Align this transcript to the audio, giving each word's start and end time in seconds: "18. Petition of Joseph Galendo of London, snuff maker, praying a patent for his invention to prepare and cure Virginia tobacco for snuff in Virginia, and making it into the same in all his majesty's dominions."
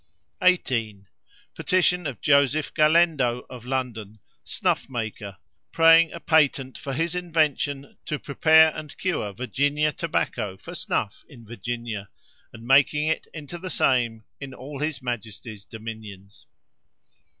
"18. 0.41 1.05
Petition 1.53 2.07
of 2.07 2.19
Joseph 2.21 2.73
Galendo 2.73 3.45
of 3.51 3.65
London, 3.67 4.17
snuff 4.43 4.89
maker, 4.89 5.37
praying 5.71 6.11
a 6.11 6.19
patent 6.19 6.75
for 6.75 6.91
his 6.93 7.13
invention 7.13 7.99
to 8.07 8.17
prepare 8.17 8.75
and 8.75 8.97
cure 8.97 9.31
Virginia 9.31 9.91
tobacco 9.91 10.57
for 10.57 10.73
snuff 10.73 11.23
in 11.29 11.45
Virginia, 11.45 12.09
and 12.51 12.65
making 12.65 13.05
it 13.07 13.27
into 13.31 13.59
the 13.59 13.69
same 13.69 14.23
in 14.39 14.55
all 14.55 14.79
his 14.79 15.03
majesty's 15.03 15.65
dominions." 15.65 16.47